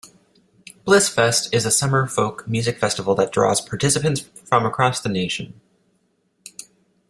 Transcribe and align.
Blissfest 0.83 1.53
is 1.53 1.63
a 1.63 1.69
summer 1.69 2.07
folk 2.07 2.47
music 2.47 2.79
festival 2.79 3.13
that 3.13 3.31
draws 3.31 3.61
participants 3.61 4.21
from 4.45 4.65
across 4.65 4.99
the 4.99 5.09
nation. 5.09 5.61